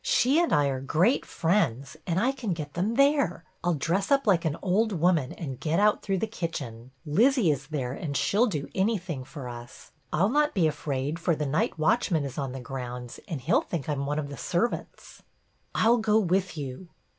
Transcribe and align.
She 0.03 0.39
and 0.41 0.51
I 0.51 0.65
are 0.69 0.81
great 0.81 1.27
friends, 1.27 1.95
and 2.07 2.19
I 2.19 2.31
can 2.31 2.53
get 2.53 2.73
them 2.73 2.95
there. 2.95 3.43
I 3.63 3.67
'll 3.69 3.75
dress 3.75 4.09
up 4.09 4.25
like 4.25 4.45
an 4.45 4.57
old 4.63 4.93
woman 4.93 5.31
and 5.31 5.59
get 5.59 5.79
out 5.79 6.01
through 6.01 6.17
the 6.17 6.25
kitchen. 6.25 6.89
Lizzie 7.05 7.51
is 7.51 7.67
there, 7.67 7.93
and 7.93 8.17
she 8.17 8.35
'll 8.35 8.47
do 8.47 8.67
anything 8.73 9.23
for 9.23 9.47
us. 9.47 9.91
I 10.11 10.23
'll 10.23 10.29
not 10.29 10.55
be 10.55 10.65
afraid, 10.65 11.19
for 11.19 11.35
the 11.35 11.45
night 11.45 11.77
watchman 11.77 12.25
is 12.25 12.39
on 12.39 12.51
the 12.51 12.59
grounds 12.59 13.19
and 13.27 13.41
he 13.41 13.53
'll 13.53 13.61
think 13.61 13.87
I 13.87 13.91
'm 13.93 14.07
one 14.07 14.17
of 14.17 14.29
the 14.29 14.37
servants."" 14.37 15.21
I 15.75 15.87
'll 15.87 15.97
go 15.99 16.17
with 16.19 16.57
you." 16.57 16.89